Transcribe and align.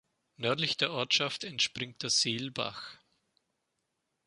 Nördlich 0.37 0.77
der 0.77 0.89
Ortschaft 0.93 1.43
entspringt 1.43 2.01
der 2.01 2.09
Selbach. 2.09 2.97